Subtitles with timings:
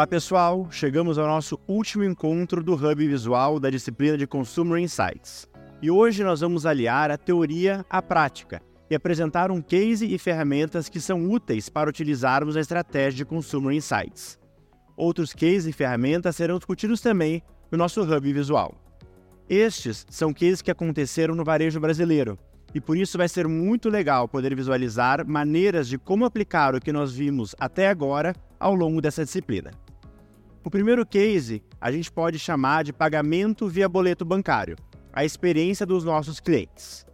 [0.00, 5.46] Olá pessoal, chegamos ao nosso último encontro do Hub Visual da disciplina de Consumer Insights.
[5.82, 10.88] E hoje nós vamos aliar a teoria à prática e apresentar um case e ferramentas
[10.88, 14.38] que são úteis para utilizarmos a estratégia de Consumer Insights.
[14.96, 18.74] Outros cases e ferramentas serão discutidos também no nosso Hub Visual.
[19.50, 22.38] Estes são cases que aconteceram no varejo brasileiro
[22.74, 26.90] e por isso vai ser muito legal poder visualizar maneiras de como aplicar o que
[26.90, 29.70] nós vimos até agora ao longo dessa disciplina.
[30.62, 34.76] O primeiro case a gente pode chamar de pagamento via boleto bancário,
[35.10, 37.06] a experiência dos nossos clientes.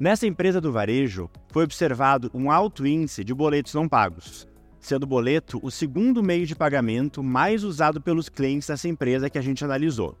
[0.00, 4.48] Nessa empresa do varejo, foi observado um alto índice de boletos não pagos,
[4.80, 9.38] sendo o boleto o segundo meio de pagamento mais usado pelos clientes dessa empresa que
[9.38, 10.18] a gente analisou.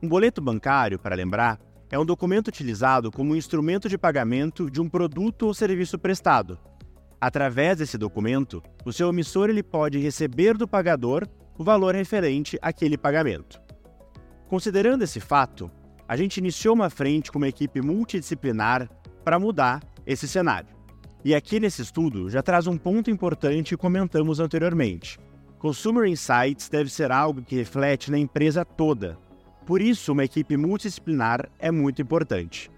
[0.00, 1.58] Um boleto bancário, para lembrar,
[1.90, 6.58] é um documento utilizado como um instrumento de pagamento de um produto ou serviço prestado.
[7.20, 11.26] Através desse documento, o seu emissor ele pode receber do pagador
[11.58, 13.60] o valor referente àquele pagamento.
[14.48, 15.70] Considerando esse fato,
[16.08, 18.88] a gente iniciou uma frente com uma equipe multidisciplinar
[19.24, 20.68] para mudar esse cenário.
[21.24, 25.18] E aqui nesse estudo já traz um ponto importante que comentamos anteriormente.
[25.58, 29.18] Consumer Insights deve ser algo que reflete na empresa toda,
[29.66, 32.70] por isso, uma equipe multidisciplinar é muito importante.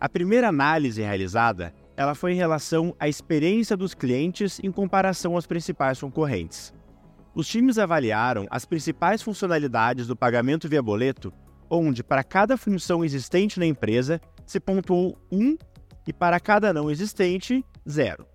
[0.00, 5.46] A primeira análise realizada ela foi em relação à experiência dos clientes em comparação aos
[5.46, 6.72] principais concorrentes.
[7.36, 11.30] Os times avaliaram as principais funcionalidades do pagamento via boleto,
[11.68, 15.58] onde para cada função existente na empresa se pontuou 1
[16.06, 18.26] e para cada não existente, 0.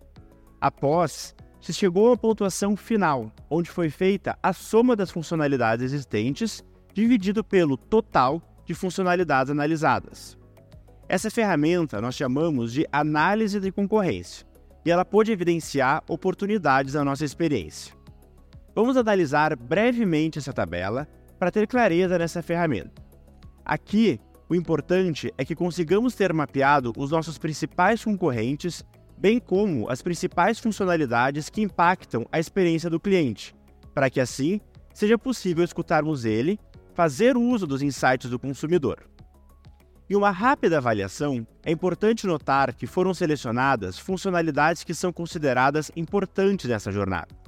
[0.62, 7.44] Após, se chegou uma pontuação final, onde foi feita a soma das funcionalidades existentes dividido
[7.44, 10.38] pelo total de funcionalidades analisadas.
[11.10, 14.46] Essa ferramenta nós chamamos de análise de concorrência
[14.86, 18.00] e ela pode evidenciar oportunidades da nossa experiência.
[18.74, 23.02] Vamos analisar brevemente essa tabela para ter clareza nessa ferramenta.
[23.66, 28.84] Aqui, o importante é que consigamos ter mapeado os nossos principais concorrentes,
[29.18, 33.56] bem como as principais funcionalidades que impactam a experiência do cliente,
[33.94, 34.62] para que assim
[34.94, 36.60] seja possível escutarmos ele
[36.94, 39.04] fazer uso dos insights do consumidor.
[40.10, 46.70] Em uma rápida avaliação, é importante notar que foram selecionadas funcionalidades que são consideradas importantes
[46.70, 47.41] nessa jornada.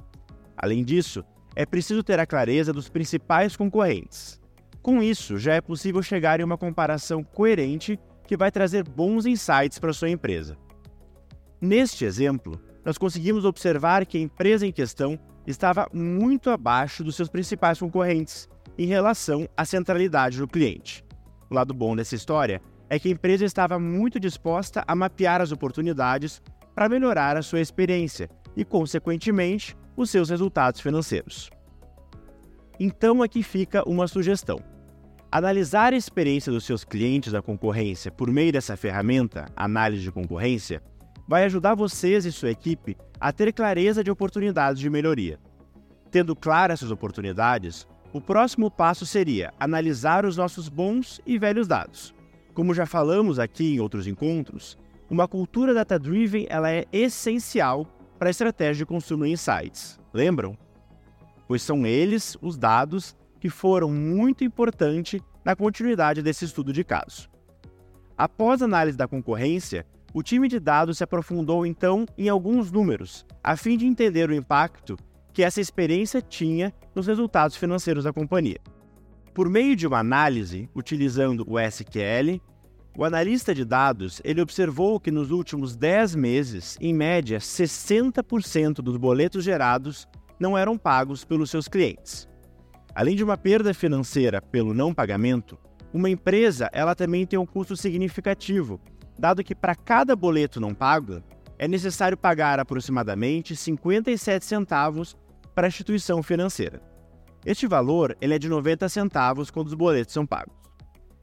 [0.56, 1.24] Além disso,
[1.56, 4.40] é preciso ter a clareza dos principais concorrentes.
[4.82, 9.78] Com isso, já é possível chegar em uma comparação coerente que vai trazer bons insights
[9.78, 10.56] para sua empresa.
[11.60, 17.28] Neste exemplo, nós conseguimos observar que a empresa em questão estava muito abaixo dos seus
[17.28, 21.04] principais concorrentes em relação à centralidade do cliente.
[21.48, 22.60] O lado bom dessa história
[22.90, 26.42] é que a empresa estava muito disposta a mapear as oportunidades
[26.74, 31.50] para melhorar a sua experiência e, consequentemente, os seus resultados financeiros.
[32.78, 34.58] Então, aqui fica uma sugestão.
[35.30, 40.82] Analisar a experiência dos seus clientes da concorrência por meio dessa ferramenta, análise de concorrência,
[41.26, 45.38] vai ajudar vocês e sua equipe a ter clareza de oportunidades de melhoria.
[46.10, 52.14] Tendo claras essas oportunidades, o próximo passo seria analisar os nossos bons e velhos dados.
[52.52, 54.78] Como já falamos aqui em outros encontros,
[55.10, 57.86] uma cultura data-driven ela é essencial
[58.18, 59.98] para a estratégia de Consumer Insights.
[60.12, 60.56] Lembram?
[61.46, 67.28] Pois são eles os dados que foram muito importantes na continuidade desse estudo de caso.
[68.16, 73.26] Após a análise da concorrência, o time de dados se aprofundou então em alguns números,
[73.42, 74.96] a fim de entender o impacto
[75.32, 78.60] que essa experiência tinha nos resultados financeiros da companhia.
[79.34, 82.40] Por meio de uma análise utilizando o SQL,
[82.96, 88.96] o analista de dados ele observou que nos últimos 10 meses, em média, 60% dos
[88.96, 90.06] boletos gerados
[90.38, 92.28] não eram pagos pelos seus clientes.
[92.94, 95.58] Além de uma perda financeira pelo não pagamento,
[95.92, 98.80] uma empresa ela também tem um custo significativo,
[99.18, 101.20] dado que para cada boleto não pago,
[101.58, 105.16] é necessário pagar aproximadamente 57 centavos
[105.52, 106.80] para a instituição financeira.
[107.44, 110.54] Este valor ele é de 90 centavos quando os boletos são pagos.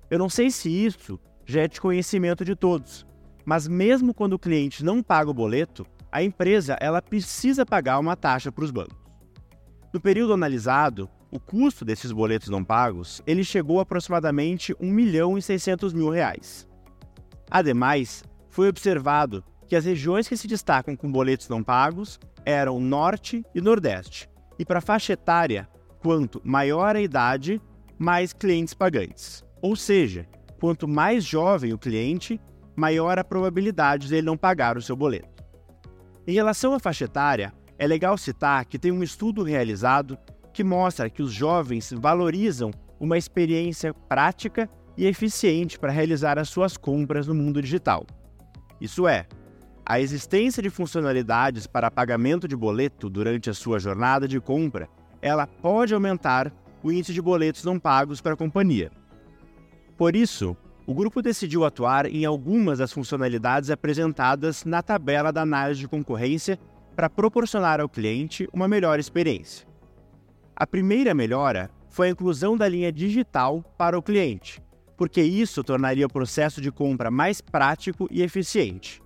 [0.09, 3.05] Eu não sei se isso já é de conhecimento de todos,
[3.45, 8.15] mas mesmo quando o cliente não paga o boleto, a empresa ela precisa pagar uma
[8.15, 8.97] taxa para os bancos.
[9.93, 15.38] No período analisado, o custo desses boletos não pagos ele chegou a aproximadamente 1 milhão
[15.38, 16.67] e 600 mil reais.
[17.49, 23.43] Ademais, foi observado que as regiões que se destacam com boletos não pagos eram Norte
[23.55, 24.29] e Nordeste.
[24.59, 27.61] E para a faixa etária, quanto maior a idade,
[27.97, 29.43] mais clientes pagantes.
[29.61, 30.27] Ou seja,
[30.62, 32.40] quanto mais jovem o cliente,
[32.75, 35.44] maior a probabilidade de ele não pagar o seu boleto.
[36.28, 40.16] Em relação à faixa etária, é legal citar que tem um estudo realizado
[40.54, 42.69] que mostra que os jovens valorizam
[43.00, 48.06] uma experiência prática e eficiente para realizar as suas compras no mundo digital.
[48.80, 49.25] Isso é,
[49.84, 54.88] a existência de funcionalidades para pagamento de boleto durante a sua jornada de compra,
[55.24, 56.54] ela pode aumentar
[56.84, 58.92] o índice de boletos não pagos para a companhia.
[60.01, 60.57] Por isso,
[60.88, 66.57] o grupo decidiu atuar em algumas das funcionalidades apresentadas na tabela da análise de concorrência
[66.95, 69.68] para proporcionar ao cliente uma melhor experiência.
[70.56, 74.59] A primeira melhora foi a inclusão da linha digital para o cliente,
[74.98, 79.00] porque isso tornaria o processo de compra mais prático e eficiente.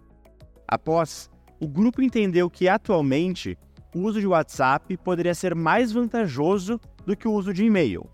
[0.65, 3.57] Após, o grupo entendeu que atualmente
[3.93, 8.09] o uso de WhatsApp poderia ser mais vantajoso do que o uso de e-mail.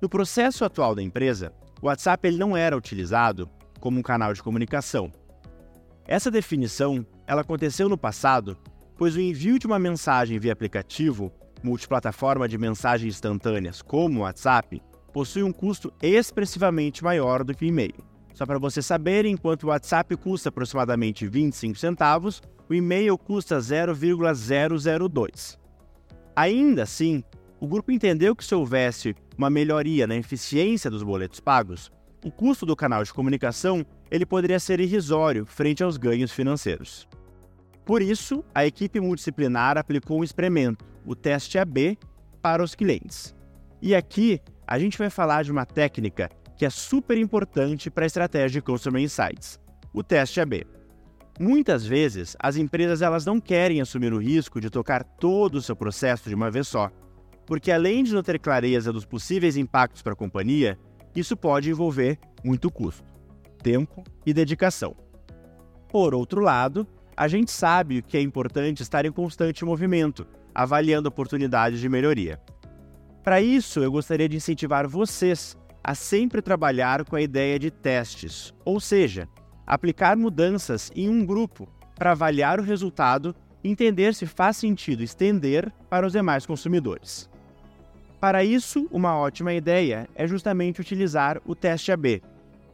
[0.00, 3.48] No processo atual da empresa, o WhatsApp ele não era utilizado
[3.80, 5.12] como um canal de comunicação.
[6.06, 8.56] Essa definição ela aconteceu no passado,
[8.96, 11.32] pois o envio de uma mensagem via aplicativo
[11.62, 14.80] multiplataforma de mensagens instantâneas como o WhatsApp
[15.12, 18.04] possui um custo expressivamente maior do que o e-mail.
[18.34, 25.58] Só para você saber, enquanto o WhatsApp custa aproximadamente 25 centavos, o e-mail custa 0,002.
[26.36, 27.24] Ainda assim,
[27.66, 31.90] o grupo entendeu que se houvesse uma melhoria na eficiência dos boletos pagos,
[32.24, 37.08] o custo do canal de comunicação ele poderia ser irrisório frente aos ganhos financeiros.
[37.84, 41.98] Por isso, a equipe multidisciplinar aplicou um experimento, o teste AB,
[42.40, 43.34] para os clientes.
[43.82, 48.06] E aqui a gente vai falar de uma técnica que é super importante para a
[48.06, 49.58] estratégia de Customer Insights,
[49.92, 50.64] o teste AB.
[51.40, 55.74] Muitas vezes, as empresas elas não querem assumir o risco de tocar todo o seu
[55.74, 56.92] processo de uma vez só,
[57.46, 60.78] porque além de não ter clareza dos possíveis impactos para a companhia,
[61.14, 63.04] isso pode envolver muito custo,
[63.62, 64.96] tempo e dedicação.
[65.88, 71.80] Por outro lado, a gente sabe que é importante estar em constante movimento, avaliando oportunidades
[71.80, 72.40] de melhoria.
[73.22, 78.52] Para isso, eu gostaria de incentivar vocês a sempre trabalhar com a ideia de testes,
[78.64, 79.28] ou seja,
[79.66, 83.34] aplicar mudanças em um grupo para avaliar o resultado
[83.64, 87.30] e entender se faz sentido estender para os demais consumidores.
[88.26, 92.20] Para isso, uma ótima ideia é justamente utilizar o teste AB,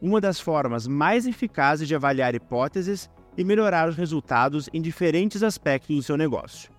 [0.01, 3.07] uma das formas mais eficazes de avaliar hipóteses
[3.37, 6.71] e melhorar os resultados em diferentes aspectos do seu negócio.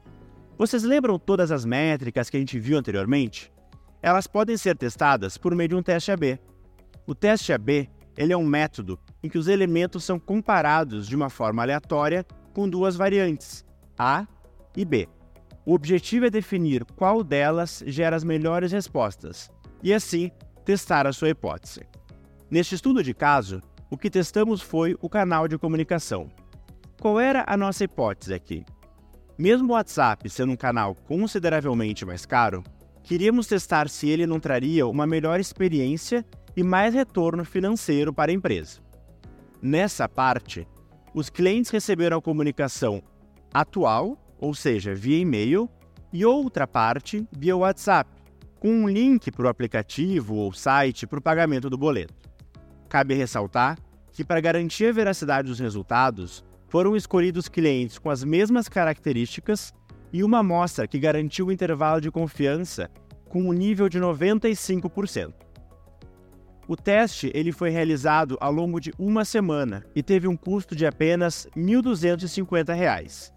[0.58, 3.52] Vocês lembram todas as métricas que a gente viu anteriormente?
[4.02, 6.40] elas podem ser testadas por meio de um teste AB.
[7.06, 11.30] O teste AB ele é um método em que os elementos são comparados de uma
[11.30, 13.64] forma aleatória com duas variantes,
[13.96, 14.26] A
[14.76, 15.08] e B.
[15.66, 19.50] O objetivo é definir qual delas gera as melhores respostas
[19.82, 20.30] e, assim,
[20.64, 21.80] testar a sua hipótese.
[22.50, 26.28] Neste estudo de caso, o que testamos foi o canal de comunicação.
[27.00, 28.64] Qual era a nossa hipótese aqui?
[29.38, 32.62] Mesmo o WhatsApp sendo um canal consideravelmente mais caro,
[33.02, 36.24] queríamos testar se ele não traria uma melhor experiência
[36.56, 38.80] e mais retorno financeiro para a empresa.
[39.60, 40.68] Nessa parte,
[41.14, 43.02] os clientes receberam a comunicação
[43.52, 45.68] atual, ou seja, via e-mail,
[46.12, 48.10] e outra parte via WhatsApp,
[48.60, 52.14] com um link para o aplicativo ou site para o pagamento do boleto.
[52.88, 53.78] Cabe ressaltar
[54.12, 59.72] que, para garantir a veracidade dos resultados, foram escolhidos clientes com as mesmas características
[60.12, 62.90] e uma amostra que garantiu o intervalo de confiança
[63.28, 65.32] com um nível de 95%.
[66.68, 70.86] O teste ele foi realizado ao longo de uma semana e teve um custo de
[70.86, 73.33] apenas R$ 1.250.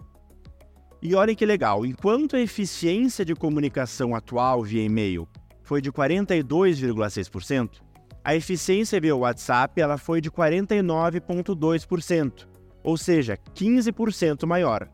[1.02, 5.28] E olhem que legal, enquanto a eficiência de comunicação atual via e-mail
[5.62, 7.82] foi de 42,6%,
[8.24, 12.48] a eficiência via WhatsApp ela foi de 49,2%,
[12.84, 14.90] ou seja, 15% maior.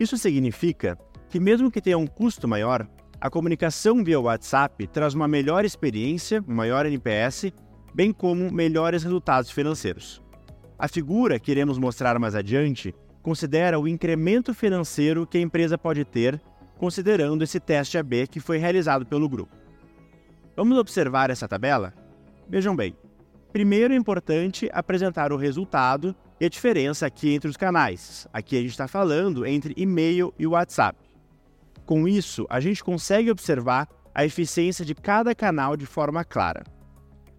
[0.00, 2.88] Isso significa que, mesmo que tenha um custo maior,
[3.20, 7.52] a comunicação via WhatsApp traz uma melhor experiência, um maior NPS,
[7.94, 10.22] bem como melhores resultados financeiros.
[10.78, 16.04] A figura que iremos mostrar mais adiante considera o incremento financeiro que a empresa pode
[16.04, 16.40] ter
[16.78, 19.56] considerando esse teste AB que foi realizado pelo grupo.
[20.56, 21.92] Vamos observar essa tabela?
[22.48, 22.96] Vejam bem.
[23.52, 28.26] Primeiro é importante apresentar o resultado e a diferença aqui entre os canais.
[28.32, 30.98] Aqui a gente está falando entre e-mail e WhatsApp.
[31.84, 36.64] Com isso, a gente consegue observar a eficiência de cada canal de forma clara.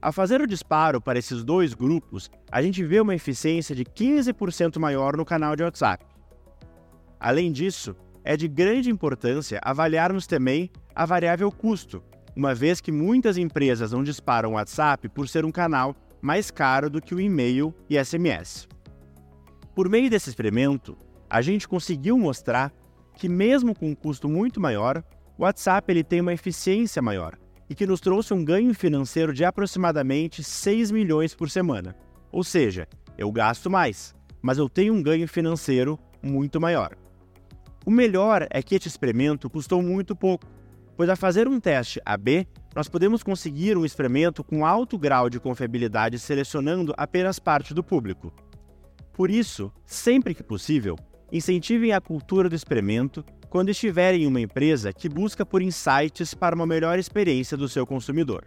[0.02, 4.80] Ao fazer o disparo para esses dois grupos, a gente vê uma eficiência de 15%
[4.80, 6.06] maior no canal de WhatsApp.
[7.20, 12.02] Além disso, é de grande importância avaliarmos também a variável custo,
[12.34, 17.02] uma vez que muitas empresas não disparam WhatsApp por ser um canal mais caro do
[17.02, 18.70] que o e-mail e SMS.
[19.76, 20.98] Por meio desse experimento,
[21.30, 22.72] a gente conseguiu mostrar
[23.16, 25.04] que mesmo com um custo muito maior,
[25.38, 27.38] o WhatsApp ele tem uma eficiência maior
[27.70, 31.96] e que nos trouxe um ganho financeiro de aproximadamente 6 milhões por semana.
[32.32, 36.96] Ou seja, eu gasto mais, mas eu tenho um ganho financeiro muito maior.
[37.86, 40.46] O melhor é que este experimento custou muito pouco,
[40.98, 45.40] pois a fazer um teste AB, nós podemos conseguir um experimento com alto grau de
[45.40, 48.34] confiabilidade selecionando apenas parte do público.
[49.14, 50.96] Por isso, sempre que possível,
[51.32, 56.56] incentivem a cultura do experimento quando estiverem em uma empresa que busca por insights para
[56.56, 58.46] uma melhor experiência do seu consumidor.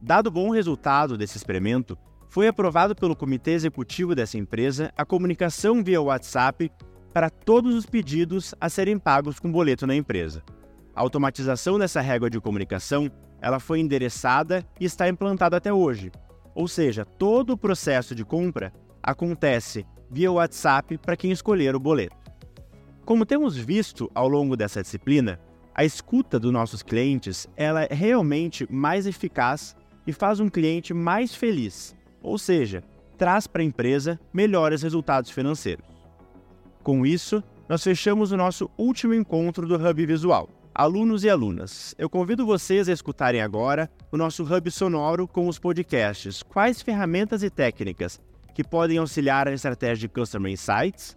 [0.00, 5.82] Dado o bom resultado desse experimento, foi aprovado pelo comitê executivo dessa empresa a comunicação
[5.82, 6.70] via WhatsApp
[7.12, 10.42] para todos os pedidos a serem pagos com boleto na empresa.
[10.94, 16.10] A automatização dessa régua de comunicação ela foi endereçada e está implantada até hoje.
[16.54, 22.25] Ou seja, todo o processo de compra acontece via WhatsApp para quem escolher o boleto.
[23.06, 25.38] Como temos visto ao longo dessa disciplina,
[25.72, 31.32] a escuta dos nossos clientes ela é realmente mais eficaz e faz um cliente mais
[31.32, 32.82] feliz, ou seja,
[33.16, 35.86] traz para a empresa melhores resultados financeiros.
[36.82, 40.48] Com isso, nós fechamos o nosso último encontro do Hub Visual.
[40.74, 45.60] Alunos e alunas, eu convido vocês a escutarem agora o nosso Hub Sonoro com os
[45.60, 48.20] podcasts Quais ferramentas e técnicas
[48.52, 51.16] que podem auxiliar a estratégia de Customer Insights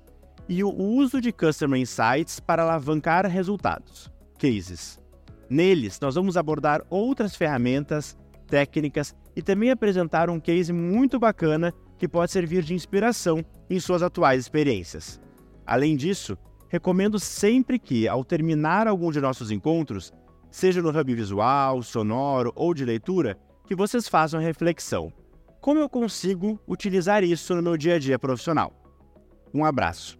[0.50, 5.00] e o uso de Customer Insights para alavancar resultados, cases.
[5.48, 12.08] Neles, nós vamos abordar outras ferramentas, técnicas e também apresentar um case muito bacana que
[12.08, 15.22] pode servir de inspiração em suas atuais experiências.
[15.68, 16.36] Além disso,
[16.68, 20.12] recomendo sempre que, ao terminar algum de nossos encontros,
[20.50, 23.38] seja no hub visual, sonoro ou de leitura,
[23.68, 25.14] que vocês façam reflexão.
[25.62, 28.74] Como eu consigo utilizar isso no meu dia a dia profissional?
[29.54, 30.19] Um abraço.